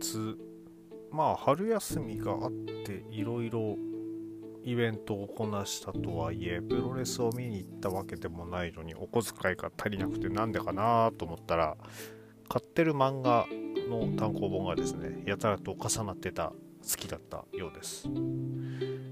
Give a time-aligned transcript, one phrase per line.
[0.00, 0.38] 月
[1.12, 2.50] まあ春休みがあっ
[2.84, 3.76] ていろいろ
[4.64, 11.76] イベントをこなしたとはいえプロレスを見に行ったわけでもないのにお小遣いが足りなくてなんでかなと思ったら
[12.48, 13.46] 買ってる漫画
[13.88, 18.08] の単行本がですねやたらと重なってた好きだったようです。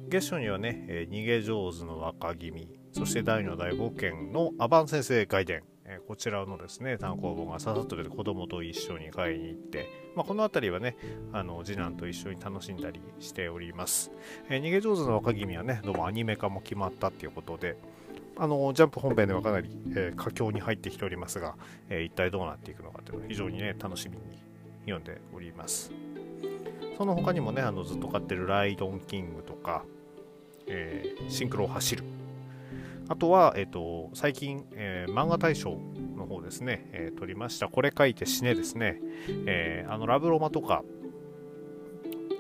[0.09, 5.63] 月初にはね、えー、逃げ上手の若君そして大の大冒険のアバン先生外伝
[6.09, 10.97] こちらのですね単行本がささっとで子供と一緒に買いに行って、まあ、この辺りはね
[11.35, 14.11] あの次男と一緒に楽しんだりしております、
[14.49, 17.77] えー、逃げ上手の若君はねどうもアニメ化も決まったっていうことで
[18.39, 21.57] あのジャンプ本編ではかなり、えー、佳境に入ってきておりますが、
[21.91, 24.23] えー、一体どうなっていくのかというのを非常にね楽しみに
[24.87, 25.93] 読んでおります。
[26.97, 29.85] その他にもねあのずっと買ってるライドンキングとか、
[30.67, 32.18] えー、シンクロを走る。
[33.09, 35.79] あとは、えっ、ー、と、最近、えー、漫画大賞
[36.17, 39.01] の方ですね、えー、撮りました、これ書いて死ねですね、
[39.47, 40.83] えー、あの、ラブロマとか、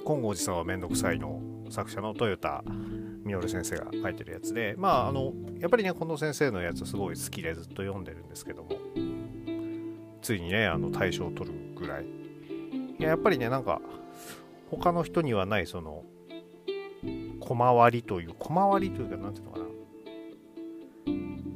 [0.04, 2.64] 金剛寺さんはめんどくさいの作者の豊田
[3.24, 8.70] 稔先生が書いてるやつで、まあ、あの、やっぱりね、この先生のやつすごい好きでずっと読んでるんですけども、
[10.22, 12.04] ついにね、あの、大賞を取るぐらい。
[12.98, 13.80] いや、やっぱりね、なんか、
[14.70, 16.04] 他の人にはない、その、
[17.40, 19.64] 小回りという、小回りというか、なんていうのかな、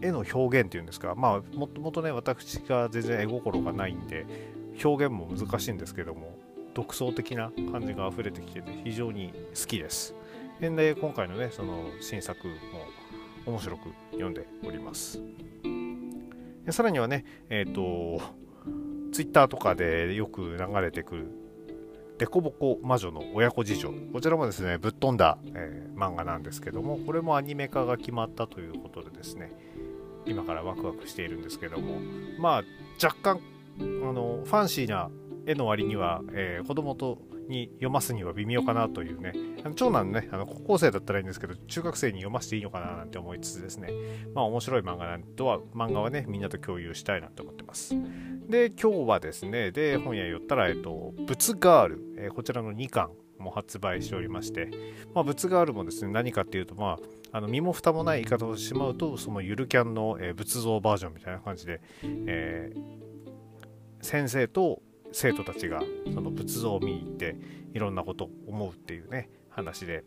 [0.02, 4.26] 絵の表現っていうんですか、まあ、もともとね、私が全然絵心がないんで、
[4.84, 6.36] 表現も難しいんですけども、
[6.74, 10.14] 独創的な感じが溢れてきてて、非常に好きです。
[10.60, 12.54] で、今回のね、その新作も
[13.46, 15.20] 面白く読んでおります。
[16.70, 18.22] さらにはね、えっ、ー、と、
[19.12, 21.30] ツイッターとかでよく流れてくる、
[22.18, 23.92] デコボコ魔女の親子事情。
[24.12, 29.52] こちらもですね、ぶっ飛んだ、えー、漫画なんですけども、これもアニメ化が決まったということでですね、
[30.26, 32.00] 今からワクワクしているんですけども。
[32.38, 32.64] まあ
[33.02, 33.40] 若干
[33.80, 35.10] あのファンシーな
[35.46, 37.18] 絵の割には、えー、子供と
[37.48, 39.32] に読ますには微妙かなというね。
[39.74, 43.90] 長男ねあの高校生だったらいいんですけど中学生に読ませていいのかななんて思いつつですね。
[44.34, 47.94] まあ面白い漫画なんとは漫画はねみんなと共有したいなと思ってます。
[48.48, 54.70] で今日はですねで本屋寄ったらえっと「仏ガール」えー、こちらの2巻も発売しておりまして、
[55.14, 56.98] まあ、仏ガールもですね何かっていうとまあ
[57.32, 64.82] あの身も蓋もない言い方をしてしまうとそのゆるキャンの、え、仏像バージョンみたいな感じで、えー、先生と
[65.12, 65.82] 生徒たちが
[66.12, 67.36] その仏像を見に行って
[67.72, 70.04] いろんなことを思うっていうね話で。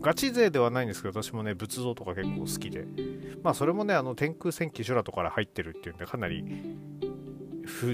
[0.00, 2.86] ガチ勢ではないんですけど私もね仏像とか結構好きで。
[3.42, 6.44] まあそれもねあの天空戦記修羅とから入ってるっていうんでかなり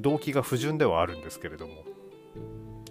[0.00, 1.88] 動機が不純ではあるんですけれども。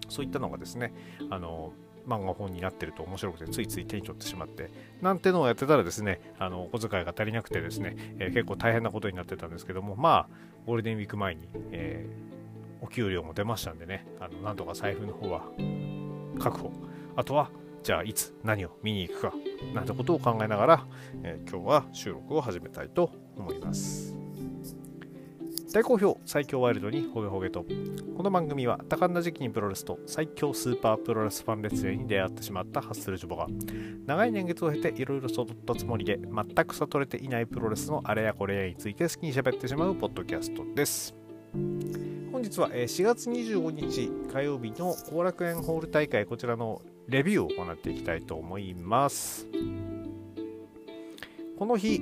[0.10, 0.94] そういったのがですね
[1.30, 1.74] あの
[2.08, 10.30] 漫画本になってると面白くてついつい手に取ってしまってなんてのをやってたらですねあのお小遣いが足りなくてですね、えー、結構大変なことになってたんですけどもまあ
[10.66, 15.44] ゴールデンウィーク前に、えー、お給料も出ましたんでねあのなんとか財布の方は
[16.40, 16.72] 確保
[17.16, 17.50] あとは
[17.84, 19.34] じゃあいつ何を見に行くか
[19.74, 20.86] なんてことを考えながら、
[21.24, 24.17] えー、今日は収録を始めたいと思います。
[25.74, 27.66] 大好評最強ワイルドにホゲホゲと。
[28.16, 33.48] この番組は多感な時期にプロレスと最強スーパープロレスファン列伝に出会ってしまったハッスルジョボが
[34.06, 41.14] 長い年月を経ていろいろ育ったつもりで全く悟れていないプロレスのあれやこれやについて好きに喋ってしまうポッドキャストです。
[42.32, 49.48] 本日は4月25日火曜日の後楽園ホール大会こちらのレビューを行っていきたいと思います。
[51.58, 52.00] この日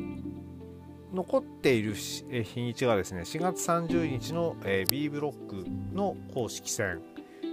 [1.16, 4.56] 残っている日にちがですね4月30日の、
[4.90, 5.66] B ブロック
[5.96, 7.02] の公式戦。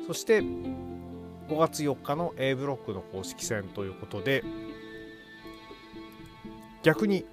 [0.07, 4.43] そして5月4日の A ブロックの公式戦ということで
[6.83, 7.25] 逆に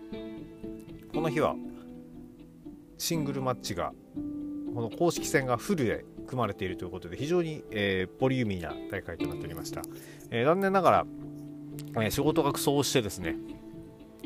[1.14, 1.56] この日は
[2.98, 3.94] シングルマッチが
[4.76, 9.82] この公式戦がフルで組まれているということで非常に、え、ボリューミーな大会となっておりました、
[10.30, 11.06] え、残念ながら、
[12.04, 13.36] え、仕事が苦してですね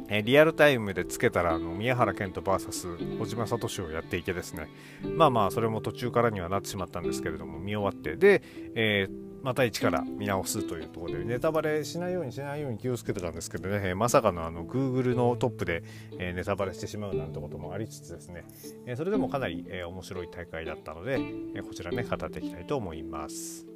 [0.10, 4.70] えリアルタイムでつけたらあの宮原健人 VS 小島聡をやっていてですね。
[5.16, 8.16] まあまあそれも途中からにはなってしまったんですけれども見終わって。
[8.16, 8.42] で、
[8.76, 13.96] えー、また一から見直すというところでネタバレしないようにしないように気をつけてたんですけどね。
[13.96, 15.84] まさかのあの Google のトップで、
[16.18, 18.46] え、ネタバレしてしまうなんてこともありつつですね、
[18.86, 21.20] え、それでもかなり、え面白い大会だったので、
[21.56, 23.73] えこちらね語っていきたいと思います。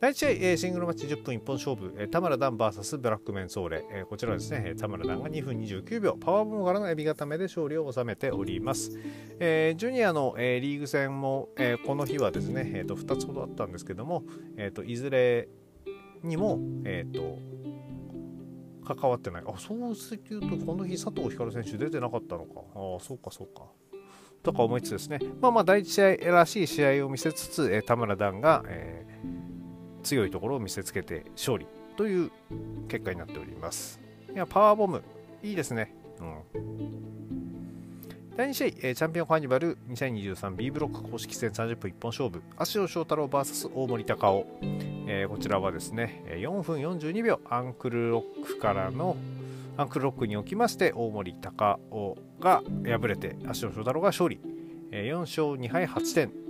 [0.00, 8.96] 第1試合、シングルマッチ10分一本勝負、田村ダン VS ブラックメンソーレ、こちらですね、田村ダンが2分29秒、パワーボムからのエビ固めで勝利を収めております。
[9.40, 14.22] えー、ジュニアの、えー、リーグ戦も、えー、この日はですね、えーと、2つほどあったんですけども、
[14.56, 15.48] えーと、いずれ
[16.22, 17.38] にも、えーと、
[18.94, 19.42] 関わってない。
[19.48, 22.60] あ、そうすると、この日、佐藤光選手出てなかったのか。
[22.76, 23.64] ああ、そうか、そうか。
[24.44, 25.84] とか思いつつですね、まあまあ第1
[26.18, 29.37] 試合らしい試合を見せつつ、えー、田村段が、えー、
[30.02, 31.66] 強いところを見せつけて勝利
[31.96, 32.30] という
[32.88, 34.00] 結果になっております。
[34.32, 35.02] いや、パワーボム、
[35.42, 35.94] いいですね。
[36.20, 37.18] うん。
[38.36, 44.46] 第2試合、えー、チャンピオンファニバル 2023B ブロック公式戦30分一本勝負、足尾翔太郎 VS 大森隆夫、
[45.08, 49.16] えー、こちらはですね、4分42秒アンクルロックからの
[49.76, 54.38] アンクルロックにおきまして大森隆男が敗れて芦野祥太郎が勝利、
[54.92, 56.47] え4勝2敗8点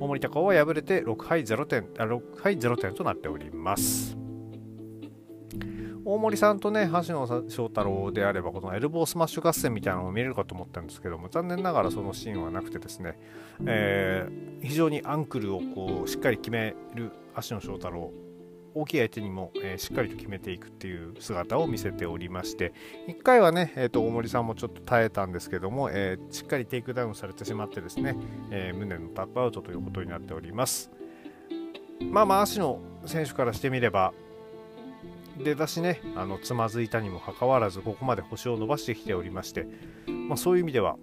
[0.00, 4.16] 大森隆男は敗れて6敗0点あ6敗0点となっております。
[6.04, 13.18] 大森さんとね芦野祥太郎であればこのエルボースマッシュ合戦みたいなのを見れるかと思ったんですけども残念ながらそのシーンはなくてですね、
[13.66, 17.12] えー、非常にアンクルをこうしっかり決める
[17.48, 18.10] 芦野祥太郎
[18.74, 22.72] 大きい相手にも、えー、しっかりと決めていくっていう姿を見せておりまして
[23.08, 28.16] 1回はね、えーと、大森さんもちょっと耐えたんですけども、えー、しっかりテイクダウンされてしまってですね、
[28.50, 30.90] えー、無念のタップアウトということになっております。
[32.10, 34.12] まあまあ芦野選手からしてみれば
[35.38, 39.66] 出だしねあのつまずいたにもかかわらずここまで星を伸ばしてきておりまして、
[40.06, 40.96] まあ、そういう意味では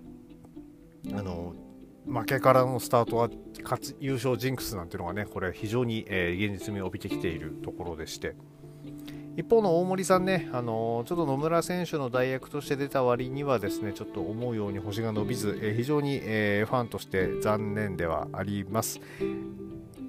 [1.14, 1.54] あの
[2.08, 3.30] 負けからのスタートは
[3.64, 8.36] 勝優勝ジンクスなんていうのがねこれ非常に、えー、現実味を帯びてきているところでして。
[9.36, 19.00] 一方の大森さんね、あのー、ちょっと野村選手の代役として出た割にはですねちょっと思うように星が伸びず、えー、非常に、えファンとして残念ではあります。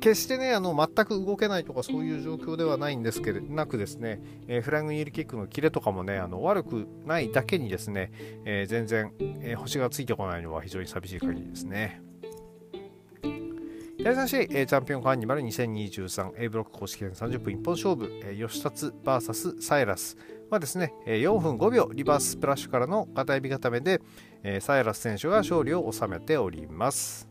[0.01, 8.13] 決してね、あの全く動けないとかそういう状況ではないんですけれなくですね、えー、フライングニールキックのキレとかもね、あの悪くないだけにですね、
[8.45, 12.03] えー、全然、えー、星がついてこないのは非常に寂しい限りですね。
[14.01, 20.17] 第3試合、え、チャンピオンカーニバル 2023A ブロック公式戦30分一本勝負、えー、吉達 VS サイラス
[20.51, 24.01] はですね、4分5秒リバーススプラッシュからの片指固めで、
[24.45, 27.28] えー、サイラス選手が勝利を収めております。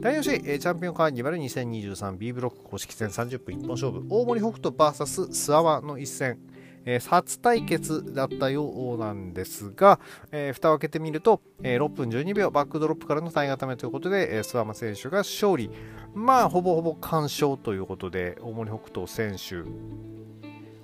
[0.00, 6.38] 第4試合、チャンピオンカーニバル 2023B ブロック公式戦30分一本勝負、大森北斗 VS 諏訪の一戦、
[6.86, 10.00] えー、初対決だったようなんですが、
[10.32, 15.70] えー、蓋を開けてみると、えー、6分12秒バックドロップからの体固めということで、えー、諏訪間選手が勝利。
[16.14, 19.68] まあ、ほぼほぼ完勝ということで、大森北斗選手、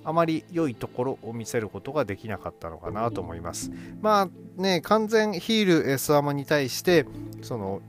[0.03, 3.71] あまり良いところを見せることができなかったのかなと思います。
[3.99, 7.07] まあね、完全ヒール、諏訪間に対して、
[7.41, 7.81] その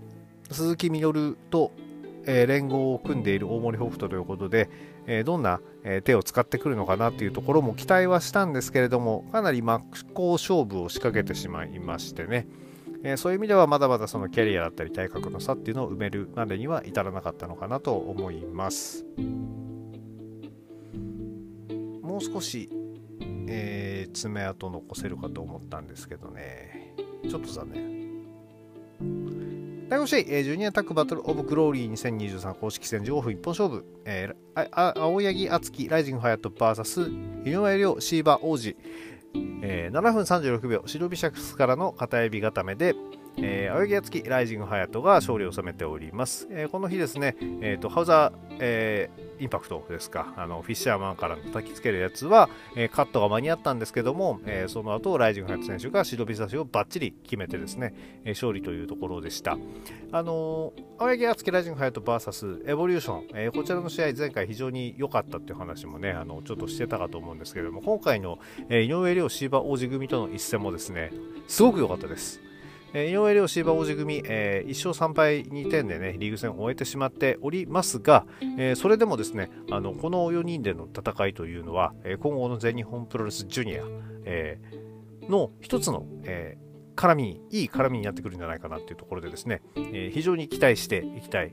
[0.51, 1.73] 鈴木みのると、
[2.25, 4.69] えー、連合を組んでいる大森北斗ということで、
[5.07, 9.85] えー、どんな、えー、手を使ってくるのかなというところも期待はしたんですけれどもかなり真っ
[10.15, 12.47] 向勝負を仕掛けてしまいましてね、
[13.03, 19.05] えそういう意味ではまだまだそのキャリアだったり体格の差っていうのを埋めるまでには至らなかったのかなと思います。
[22.03, 22.71] もう少し、
[23.47, 26.95] え爪痕残せるかと思ったんですけどね。
[27.29, 27.98] ちょっと残念。
[29.89, 38.77] 第5試合、えー、ジュニアタックバトルオブグローリー2023公式戦15分一本勝負、えー、あ青柳敦樹ライジングハヤット VS 井上亮シーバー王子、
[39.63, 42.95] えー、7分36秒白ビシャクスからの片指固めで、
[43.41, 59.57] えー、青柳敦樹ライジングハヤトが勝利を収めております、えー、この日ですね、えーと、ハウザー、えーインパクトですか、あのフィッシャーマンから叩きつけるやつは、えー、カットが間に合ったんですけども、えー、その後ライジングハヤト選手がシドビ差しをバッチリ決めてですね、えー、勝利というところでした。
[60.11, 71.13] あの青柳敦樹ライジングハヤト VS エボリューション、えこちらの試合、前回非常に良かったっていう話もね、あのちょっとしてたかと思うんですけども、今回の、え井上亮シーバー王子組との一戦もですね、
[71.47, 72.48] すごく良かったです。
[72.95, 78.27] え井上亮シーバー王子組、えー、1勝3敗2点でね、リーグ戦を終えてしまっておりますが、
[78.57, 83.83] えー、それでもですね、あの、この4人での戦いというのは、えー、今後の全日本プロレスジュニア、
[84.25, 91.53] えー、の一つの、えー、絡みに、いい絡みになってくるんじゃないかなっていうところでですね、えー、非常に期待していきたい。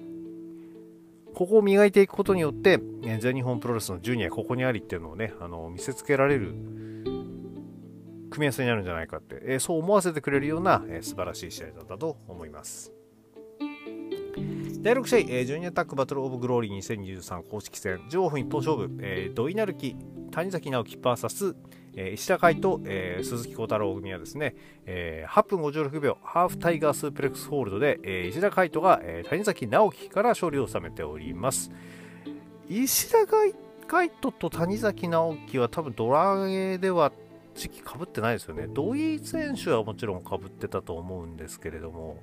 [1.34, 2.80] ここを磨いていくことによって、
[3.20, 6.56] 全日本プロレスのジュニアここにありっていうのをね、あの見せつけられる
[8.29, 12.91] 組み合わせになるんじゃないかって、えー、そう思わせてくれるような、えー、素晴らしい試合だったと思います。
[14.86, 19.96] 第6試合、えー、ジュニアタックバトルオブグローリー2023公式戦、15分一本勝負、えー、土井成樹、
[20.32, 21.55] 谷崎直樹 VS、
[21.96, 24.55] えー、石田海と、えー、鈴木幸太郎組はですね、
[24.86, 31.72] えー、8分56秒、ハーフタイガースープレックスホールドで、えー、石田海人が、えー、谷崎直樹から勝利を収めております。
[32.70, 33.53] 石田海
[34.10, 37.12] 人と谷崎直樹は多分ドラゲーでは
[37.55, 38.67] 時期かぶってないですよね。
[38.67, 42.21] 土井選手はもちろんかぶってたと思うんですけれども、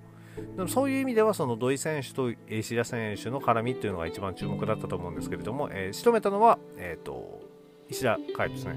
[0.57, 7.43] でもそういう意味ではその土井選手と石田選手の絡みっていうのが一番注目だったと思うんですけれども、えー、仕留めたのは、えーと、
[7.89, 8.77] 石田海人選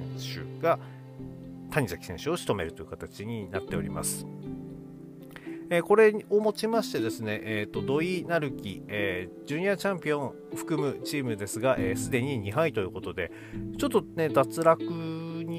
[0.60, 0.80] 手が
[1.72, 4.26] 谷崎選手を仕留めるという形になっております。
[5.70, 13.32] えー、これをもちましてですね、えーと、土井成樹、えー、ジュニアチャンピオン含むチームですが、す、えー、で、に2敗ということで、
[13.80, 14.84] ちょっとね、脱落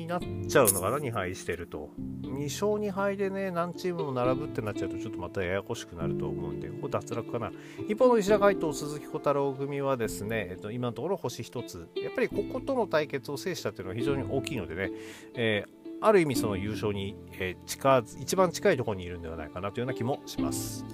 [0.07, 1.91] になっちゃうのかな、2敗してると。
[2.23, 7.51] 2勝2敗でね、何チームも並ぶってなっちゃうと、ちょっとまたややこしくなると思うんで、ここ脱落かな。
[7.89, 11.89] 一方の石田海斗、鈴木小太郎組はですね、えーと、今のところ星1つ。
[11.97, 14.91] やっぱりこことの対決を制したっていうのは非常に大きいのでね、
[15.35, 20.85] えーある意味その優勝に、えー、近一番近いところにいるんではないかなというような気もします。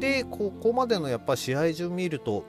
[0.00, 2.44] でここまでのやっぱ試合順見ると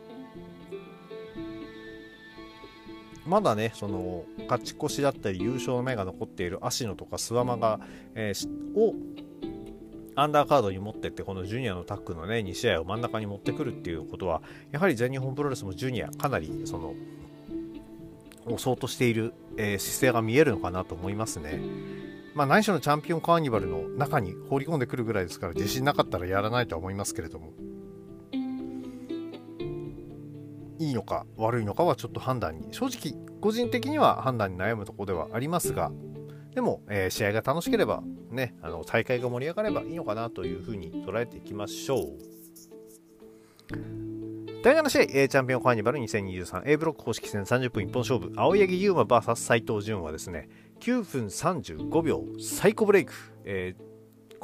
[3.27, 7.79] まだねその勝ち越しだったり優勝の目が残っている芦野とか諏訪間が、
[8.15, 8.95] えー、を
[10.15, 14.41] アンダーカードに持ってってこのジュニアのタッグのね2試合を真ん中に持ってくるっていうことは
[14.71, 16.95] やはり全日本プロレスもジュニアかなりその
[18.45, 21.59] 押そうとしている、えー、姿勢が見えるのかなと思いますね。
[22.33, 27.51] まあ、内緒のチャンピオンカーニバルの中に放り込んでくるぐらいですから自信なかったらやらないとは思いますけれども
[30.79, 35.91] いいのか悪いのかはちょっと判断に正直個人的には判断に悩むとこではありますが
[36.55, 42.37] でも、えー、試合が楽しければねあの大会が盛り上がればいいのかなというふうに捉えていきましょう。
[44.63, 50.49] 第7試合、A チャンピオンカーニバル 2023A ブロック公式戦30分一本勝負、青柳優馬 VS 斎藤潤はですね、
[50.81, 53.13] 9分35秒サイコブレイク、
[53.45, 53.81] えー、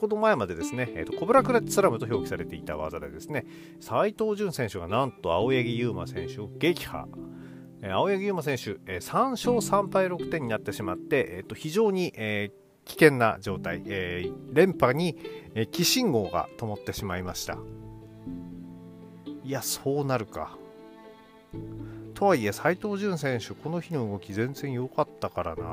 [0.04, 3.46] この前までですね、えーと、コブラクラッチスラムと表記されていた技でですね、
[3.80, 7.08] 斎藤潤選手がなんと青柳優馬選手を撃破。
[7.82, 15.18] えー、青柳優馬選手、えー、3勝3敗6点になってしまって、えーと、非常に、えー、危険な状態、えー、連覇に、
[15.56, 17.58] えー、寄信号が灯ってしまいました。
[19.46, 20.58] いや、そうなるか。
[22.14, 25.64] とはいえ、斎藤潤選手、この日の動き全然良かったからな。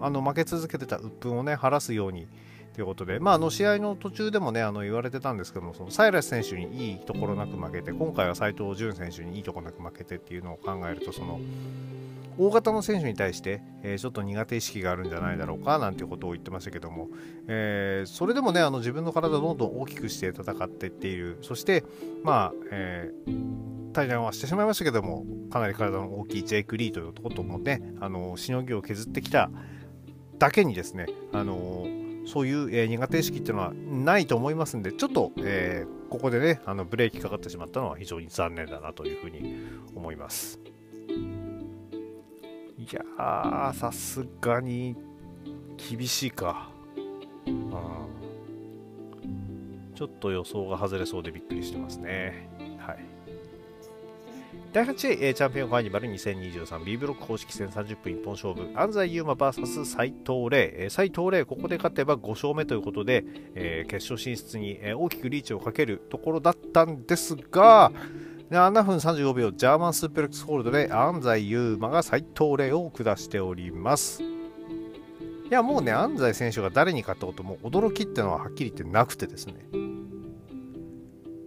[0.00, 2.26] あの負け続けてた鬱憤をね、晴らすように
[2.74, 11.40] ということで、まあ、あの試合の途中でもね、あの言われてたんですけども、そのサイラス選手にいいところなく負けて、今回は斎藤潤選手にいいところなく負けてっていうのを考えると、その
[12.38, 17.08] 大型の選手に対して、えー、ちょっと苦手意識があるんじゃないだろうかなんていうことを言ってましたけども、
[17.46, 21.38] えー、それでもねあの自分の体をどんどん大きくして戦っていっている。
[21.42, 21.84] そして
[22.22, 29.50] まあ、えー、対談はしてしまいましたけどもかなり体の大きいジェイク・リーということもねあのしのぎを削ってきた
[30.38, 31.86] だけにですねあの
[32.24, 39.56] そういう、えー、苦手意識っていうのはないと思いますんでちょっと、えー、ここでねあのブレーキかかってしまったのは非常に残念だなというふうに
[39.94, 40.60] 思います。
[42.78, 44.96] いやー、さすがに
[45.76, 46.68] 厳しいか。
[47.46, 47.72] うん。
[49.94, 52.50] ちょっと予想が外れそうでびっくりしてますね。
[54.72, 60.88] 第8位、チャンピオンファイニバル 2023B ブロック公式戦30分一本勝負、安西優真 VS 斎藤麗。
[60.88, 63.22] 斎藤麗、ここで勝てば5勝目ということで、
[63.54, 67.92] えー、決勝進出に大きくリーチをかけるところだったんですが、
[68.50, 74.22] 7分35秒、ジャーマンスープレックスホールドで安西優真が斎藤麗を下しております。
[74.22, 74.26] い
[75.50, 79.66] や、もうね、安西選手が誰に勝ったことも驚きっていうのははっきり言ってなくてですね。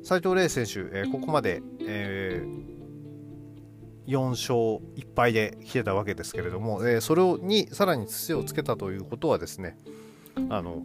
[0.04, 2.75] 斎藤麗選手、えー、ここまで、えー、
[4.08, 4.56] 4勝
[4.96, 9.78] 1敗で来てたわけですけれども、えー、それをにさらに土をつけたということはですね、
[10.50, 10.84] あの、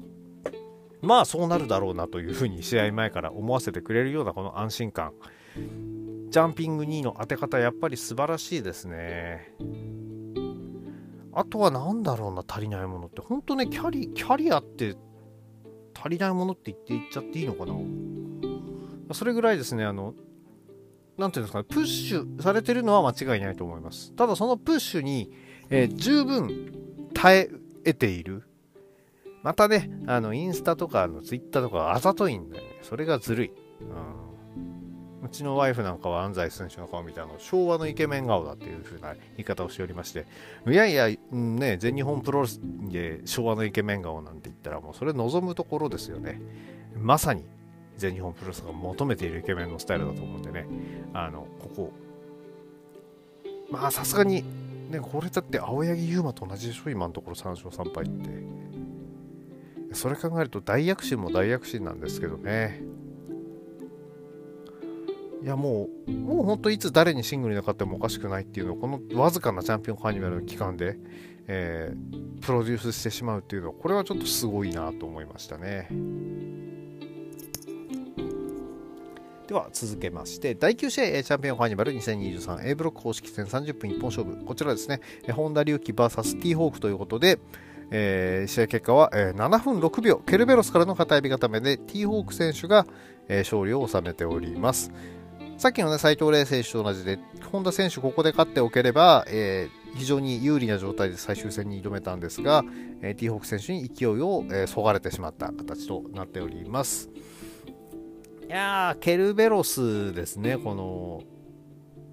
[1.03, 5.13] まあそうなるだろうなというふうに試合前から思わせてくれるようなこの安心感。
[6.31, 9.53] ジャンピング2位の当て方やっぱり素晴らしいですね。
[11.33, 14.97] あとは何だろうな足りないものって本当ねキャリキャリアって
[15.95, 20.15] 足りないものって言っていっちゃっていいのかなそれぐらいですねあの
[21.21, 24.13] 何ていうんですかねプッシュされてるのは間違いないと思います。
[24.15, 25.31] ただそのプッシュに、
[25.69, 26.73] えー、十分
[27.13, 27.51] 耐え
[27.85, 28.45] 得ている。
[29.43, 32.71] またねあのインスタとかのツイッターとかあざといんだよね。
[32.83, 34.31] それがずるい、うん。
[35.27, 40.27] うちのワイフなんかは安西選手の顔見てあの昭和のイケメン顔だっていう風な言い方をしておりまして。
[40.67, 42.59] いやいや、ね、全日本プロレス
[42.91, 46.41] で昭和のイケメン顔なんて言ったらもうそれ望むところですよね。
[46.97, 47.45] まさに。
[48.01, 50.67] 全日本プロレスが求めているイケメンのスタイルだと思うんでね。
[51.15, 51.93] あのここ。
[53.71, 54.43] まあさすがに
[54.91, 56.91] ねこれだって青柳優馬と同じでしょ？
[56.91, 59.95] 今のところ3勝3敗って。
[59.95, 62.83] それ考えると大躍進も大躍進なんですけどね。
[65.43, 70.99] いやもう、もう本当いつ誰にシングルに勝ってもおかしくないっていうのを、このわずかなチャンピオンカーニバルの期間で、
[71.47, 75.89] えー、プロデュースしてしまうっていうのは、これはちょっとすごいなと思いましたね。
[79.51, 84.45] では続けまして、第9試合、チャンピオンカーニバル 2023A ブロック公式戦30分一本勝負。
[84.45, 85.01] こちらですね、
[85.33, 87.41] 本田隆起 VS ティーホークということで、
[87.91, 92.87] えー、試合結果は、えー、7分6秒、ケルベロスからの片指固めで、ティーホーク選手が、
[93.27, 94.93] えー、勝利を収めております。
[95.59, 97.19] さっきのね、斉藤麗選手と同じで、
[97.51, 102.63] 本田選手ここで勝っておければ、えー、非常に有利な状態で最終戦に挑めたんですが、
[103.03, 107.11] えー、ティーホーク選手に勢いを、えー、そがれてしまった形となっております。
[108.51, 111.23] いやー、ケルベロスですね、この、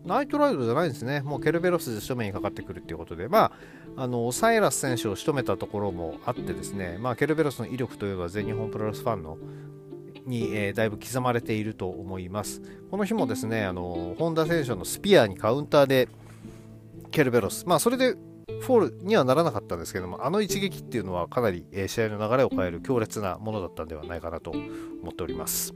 [0.06, 3.52] ナイトライドじゃないんですね、もうケルベロスで正面にかかってくるっていうことで、ま
[3.96, 9.40] あ、あのサイラス選手を仕留めたところもあってですね、まあ、ケルベロスの威力というのは全日本プロレスファンの
[10.28, 12.62] に、えー、だいぶ刻まれていると思います。
[12.92, 16.08] この日もですね、あの本田選手のスピアにカウンターで
[17.10, 25.74] ケルベロス、まあ、それでフォールにはならなかったんですけども、あの一撃っていうのはかなり、え、試合の流れを変える強烈なものだったんではないかなと思っております。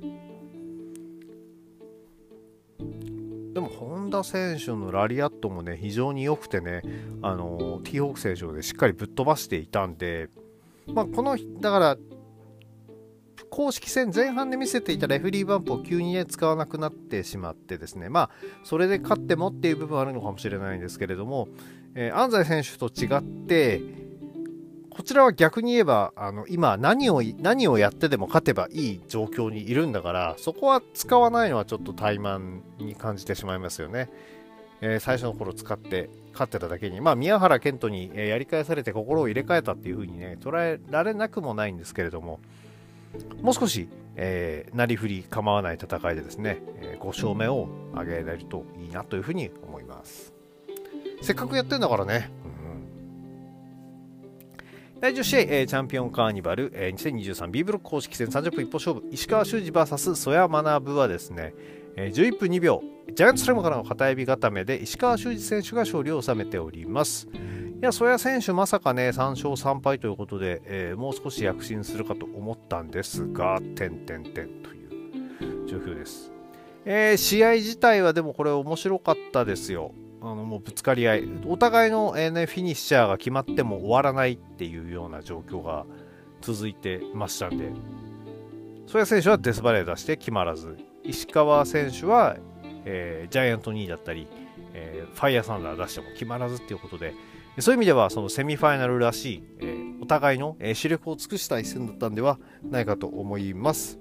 [3.54, 6.82] でも本田選手のラリアットもね非常に良くてね
[7.22, 10.30] あのティーホーク選手でしっかりぶっ飛ばしていたんで、
[10.88, 11.98] まあ、このだから
[13.50, 18.30] 公式戦前半で見せていたレフリーバンプを急に、ね、使わなくなってしまってですね、まあ、
[18.64, 21.50] それで勝ってもっていう部分あるのかもしれないんですけれども、
[21.94, 23.82] えー、安西選手と違って、
[24.92, 34.10] こちらは逆に言えば、あの今何を、何をやってでも勝てばいい状況にいるんだから、そこは使わないのはちょっと怠慢に感じてしまいますよね。
[34.82, 42.40] えー、最初の頃使って勝ってただけに、まあ、宮原健人に、えやり返されて心を入れ替えたっていう風にね、捉えられなくもないんですけれども、
[43.42, 50.34] もう少し、えー、なりふり構わない戦いでですね、え、5勝目を挙げられるといいなというふうに思います。
[51.22, 52.41] せっかくやってんだからね。
[55.02, 61.56] 第10試合、えー、チャンピオンカーニバル、えー、2023B ブロック公式戦30分一歩勝負、石川修司 VS 曽谷学はですね、
[61.96, 67.28] えー、11分2秒、ジャイアントスラムからの片指固めで石川修司選手が勝利を収めております。
[67.34, 74.86] いや、曽谷選手、まさかね、3勝3敗ということで、えー、もう少し躍進するかと思ったんですが、点点点とい
[75.66, 76.32] う状況です。
[76.86, 79.94] えー、試合自体はでもこれ面白かったですよ。
[80.24, 85.86] あのもうぶつかり合い、お互いの、えーね、フィニッシャーが決まっても終わらないっていうような状況が
[86.42, 87.72] 続いてましたんで、
[88.86, 92.38] 曽谷選手はデスバレー出して決まらず、石川選手は、
[92.86, 94.28] えー、ジャイアント2位だったり、
[94.74, 97.16] えー、ファイヤーサンダー出しても決まらずっていうことで、
[97.60, 104.00] そういう意味ではそのセミファイナルらしい、えー、お互いの、えー、視力を尽くした一戦だったんではないかと思います。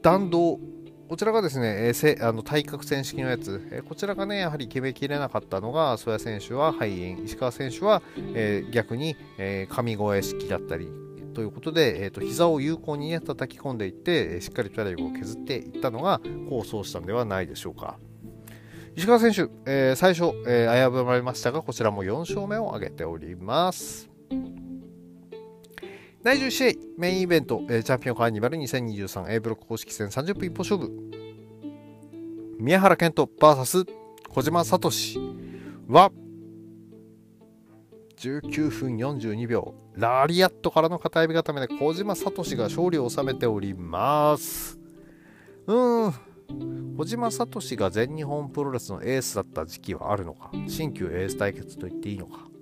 [0.00, 0.58] 弾道
[1.08, 8.02] こちらがですね、えー、あの対角線式のやつ、えー、こちらがね、やはり決めきれなかったのが、曽谷選手は肺炎、石川選手は、
[8.34, 10.88] えー、逆に、えー、神越式だったり
[11.34, 17.98] ということで、えーと、膝を有効に、ね、叩き込んでいって、しっかりと体力を削っていったのが功を奏したんではないでしょうか。
[18.96, 24.13] 石川選手、え、最初、え、危ぶまれましたが、こちらも4勝目を挙げております。
[26.24, 30.90] 第10試合、メインイベント、えー、チャンピオンカーニバル 2023A ブロック公式戦30分一歩勝負。
[32.58, 33.86] 宮原健人 VS
[34.30, 34.88] 小島聡
[35.86, 36.10] は、
[38.16, 44.78] 19分42秒、ラリアットからの片指固めで小島聡が勝利を収めております。
[45.66, 46.14] うーん。
[46.96, 52.53] 小島聡が全日本プロレスのエースだった時期はあるのか新旧エース対決と言っていいのか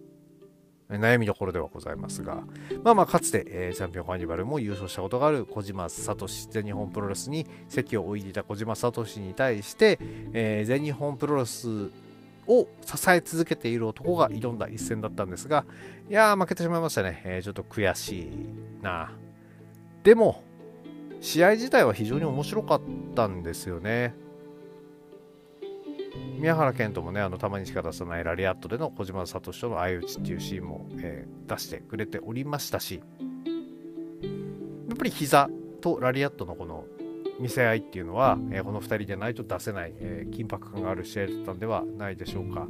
[0.98, 2.42] 悩みどころではございますが、
[2.82, 9.98] まあまあ、かつて、えー、チャンピオンカーニバルも優勝したことがある小島聡全日本プロレスに席を置いていた小島聡に対して、
[10.32, 11.90] えー、全日本プロレス
[12.46, 15.64] を支え続けている男が挑んだ一戦だったんですが、
[16.10, 17.22] いやー、負けてしまいましたね。
[17.24, 18.28] えー、ちょっと悔しい
[18.82, 19.12] な。
[20.02, 20.42] でも、
[21.20, 22.80] 試合自体は非常に面白かっ
[23.14, 24.14] たんですよね。
[26.38, 33.02] 宮原健人もね、あのたまにしか出さないラリアットでの小島聡との相打ちっていうシーンも、えー、出してくれておりましたし、
[34.88, 35.48] やっぱり膝
[35.80, 36.84] とラリアットのこの
[37.40, 42.68] 見せ合いっていうのは、えー、この2人でないと出せない、えー、緊迫感がある試合だったんではないでしょうか。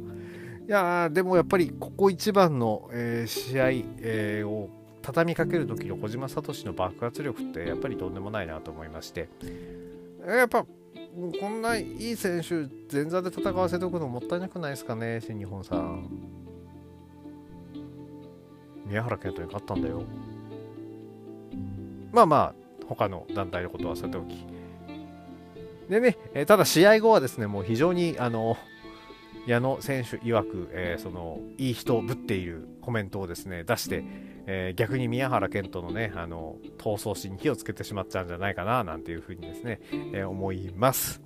[0.67, 4.69] いやーでもやっぱりここ一番の、えー、試合、えー、を
[5.01, 9.27] 畳みかける時の小島聡の爆発力ってやっぱりとんでもないなと思いまして
[10.25, 10.65] やっぱ
[11.39, 16.09] こんないい選手前座で戦わせておくのもったいなくないですかね新日本さん。
[18.87, 20.03] 宮原健人に勝ったんだよ。
[22.11, 22.55] まあまあ
[22.87, 24.45] 他の団体のことはさておき。
[25.87, 28.57] でね、えただ試合後はですねもう非常にあの
[29.45, 34.03] 矢野選手曰く、えー、そのいい人ぶっているコメントをですね出して、
[34.45, 41.21] えー、逆に宮原健人のねあの闘争心に火をつけてしまったんじゃないかななんていうふうにですね、えー、思います。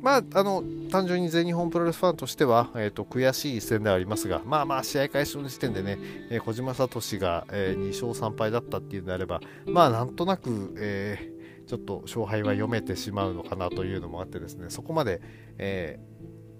[0.00, 5.98] まあ、あの単純に全日本プロレスファンとしては、えーと、悔しい一戦ではありますが、まあまあ、試合開始の時点でね、
[6.30, 15.20] えー、小島聡が、えー、2勝3敗だったっていうんであれば、まあ、なんとなく、えー、ちょっと勝敗は読めてしまうのかなというのもあってですね、そこまで、
[15.58, 15.98] え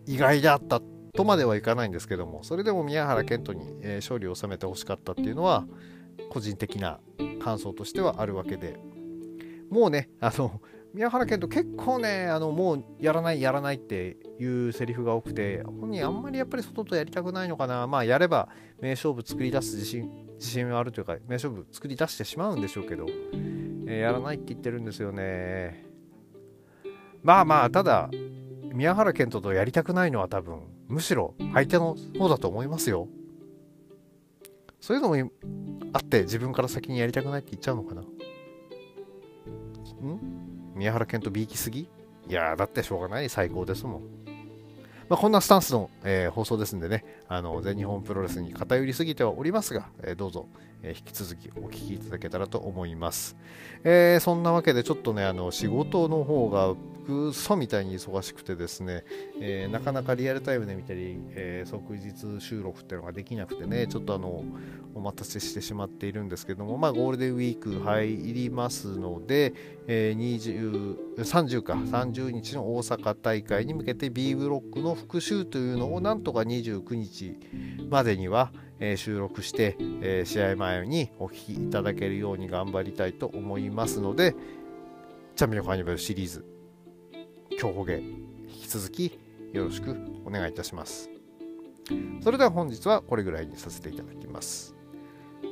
[0.06, 0.80] 意外だった
[1.18, 5.66] とまではいかないんですけども、それでも宮原健人に、え勝利を収めてほしかったっていうのは、
[6.30, 7.00] 個人的な
[7.42, 8.78] 感想としてはあるわけで、
[9.68, 10.60] もうね、あの、
[10.94, 17.86] 宮原健人結構ねあのもうやらないやらないっていうセリフが多くて本人あんまりやっぱり外とやりたくないのかな。
[17.86, 18.48] まあやれば
[18.80, 23.06] 名勝負作り出す自信自信はあるというか名勝負作り出してしまうんでしょうけど、
[23.86, 25.84] えー、やらないって言ってるんですよね。
[27.22, 28.08] まあまあただ
[28.72, 33.08] 宮原健人とやりたくないのは多分むしろ相手の方だと思いますよ。
[34.80, 35.30] そういうのも
[35.92, 38.02] あって自分から先にやりたくないって言っちゃうのかな。
[38.02, 38.06] ん？
[40.74, 41.88] 宮原健とビーきすぎ
[42.28, 43.28] いやだってしょうがない。
[43.28, 44.17] 最高ですもん。
[45.08, 50.46] まあ、こんなスタンスの、えー、放送ですんでね、あの全日本プロレスに偏りすぎてはおりますが、えー、どうぞ、
[50.82, 53.36] えー、引き続きお聞きいただけたらと思います。
[53.84, 56.74] えそんなわけでちょっとね、あの仕事の方が
[57.08, 59.02] くそみたいに忙しくてですね、
[59.40, 64.44] えー、なかなかリアルタイムで見たり、えー、即日収録っていうのができなくてね、ちょっとあの、
[64.94, 69.54] お待たせしてしまっているんですけども、まあ、ゴールデンウィーク入りますので、
[69.86, 77.36] えー、20 30か、30日の大阪大会に向けて B ブロックの復習というのをなんとか29日
[77.90, 84.34] までには、えー、収録して、えー、試合前にお聞きいただけるように頑張りたいと思いますので、
[85.34, 86.44] チャンピオンカーニバルシリーズ
[87.60, 89.18] 今日ほげ引き続き
[89.52, 91.10] よろしくお願いいたします。
[92.22, 94.76] それでは本日はこれぐらいにさせていただきます。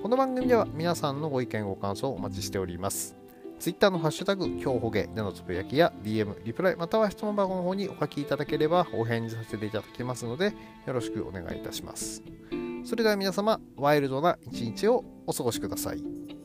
[0.03, 3.26] この番組では皆さんのご意見ご感想をお待ちしております。
[3.59, 10.55] Twitter のハッシュタグ、今日ほげでのつぶやきや DM、リプライ、または質問箱の方にお書きいただければお返事させていただきますので、
[10.87, 12.23] よろしくお願いいたします。
[12.85, 16.36] それでは皆様、ワイルドな一日をお過ごしください。